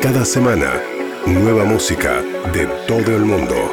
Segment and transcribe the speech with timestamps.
[0.00, 0.80] Cada semana,
[1.26, 2.22] nueva música
[2.52, 3.69] de todo el mundo.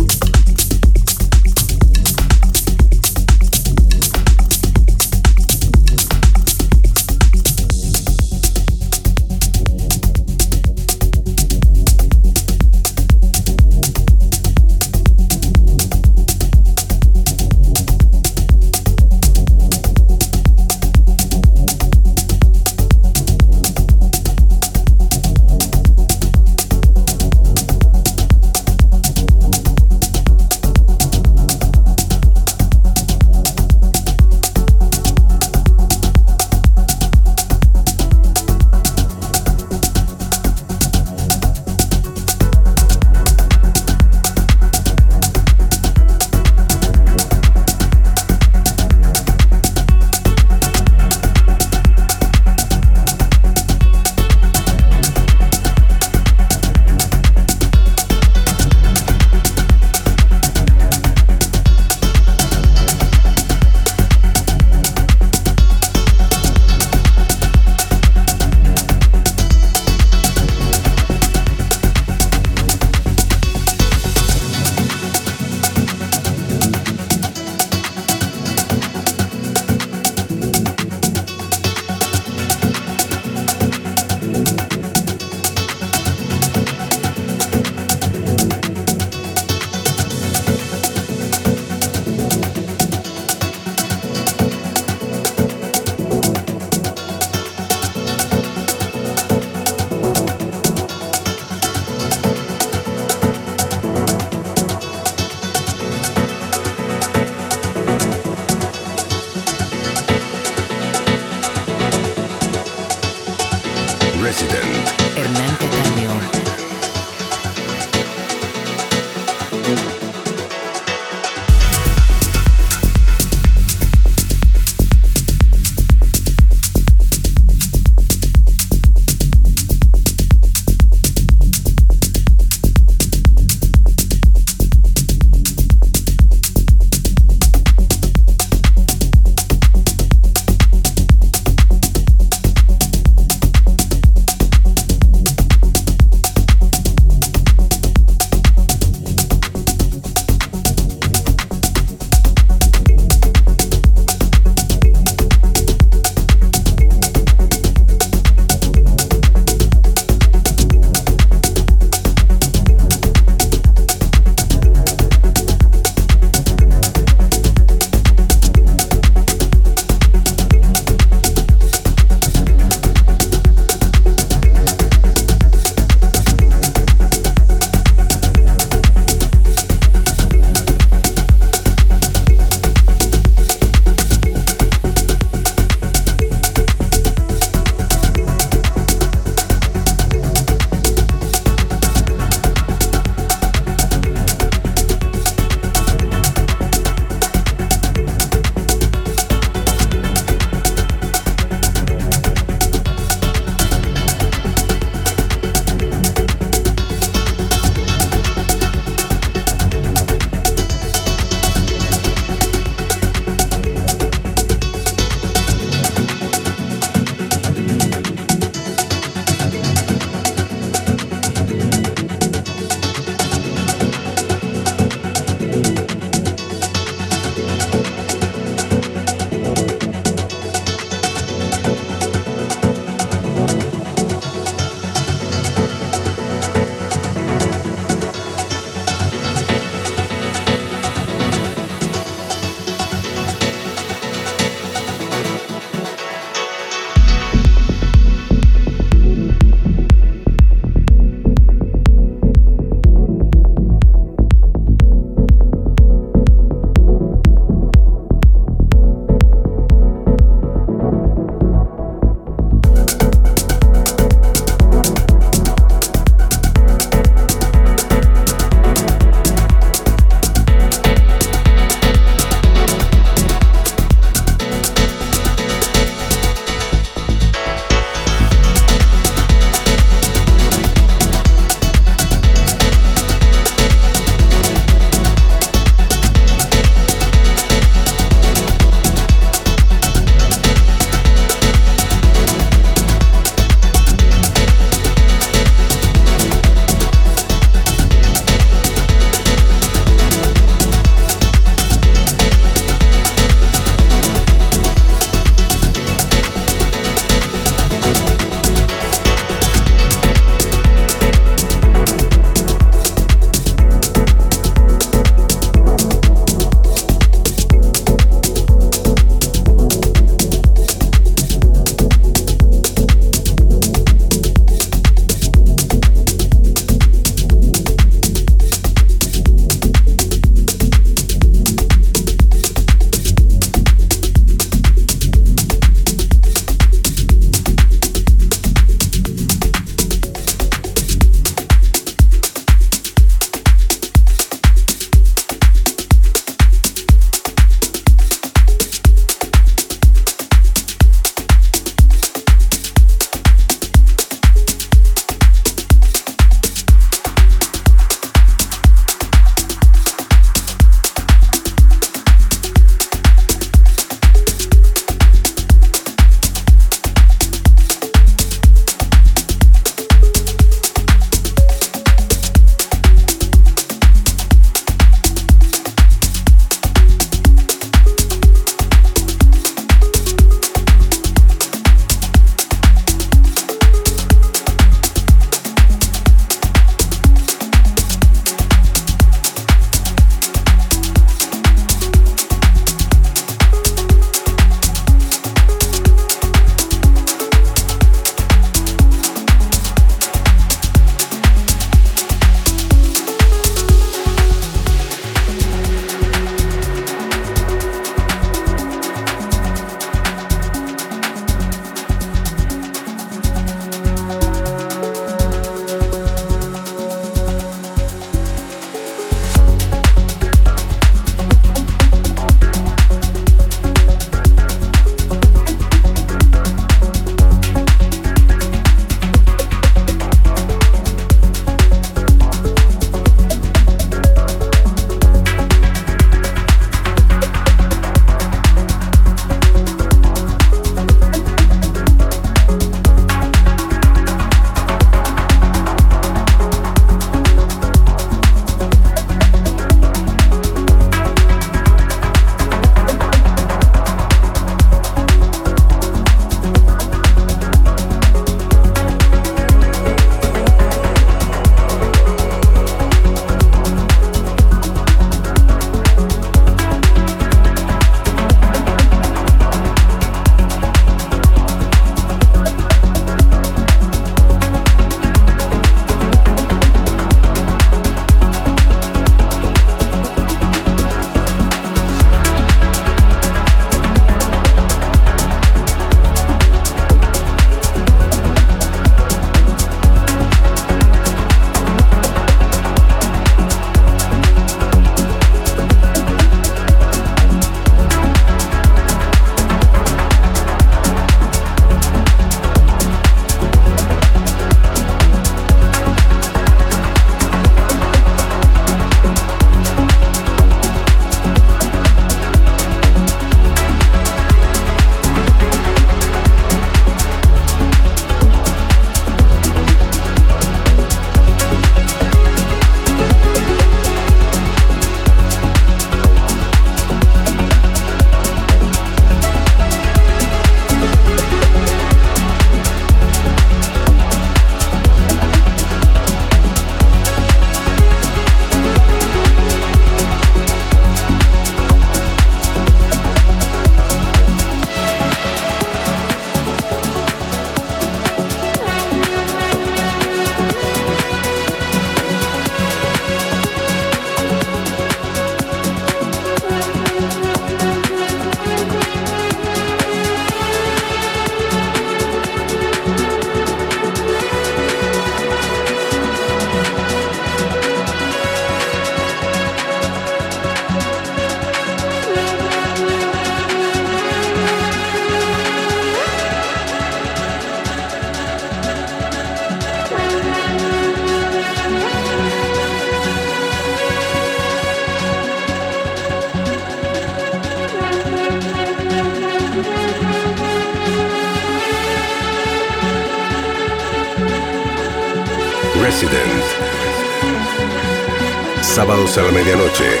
[598.82, 600.00] Sábados a la medianoche.